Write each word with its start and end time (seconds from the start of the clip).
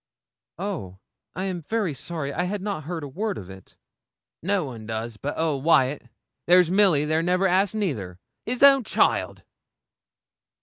'Oh! 0.57 0.97
I'm 1.35 1.61
very 1.61 1.93
sorry. 1.93 2.33
I 2.33 2.45
had 2.45 2.63
not 2.63 2.85
heard 2.85 3.03
a 3.03 3.07
word 3.07 3.37
of 3.37 3.51
it.' 3.51 3.77
'No 4.41 4.63
one 4.63 4.87
does 4.87 5.17
but 5.17 5.37
old 5.37 5.63
Wyat. 5.63 6.09
There's 6.47 6.71
Milly 6.71 7.05
there 7.05 7.21
never 7.21 7.45
asks 7.45 7.75
neither 7.75 8.17
his 8.43 8.63
own 8.63 8.83
child!' 8.83 9.43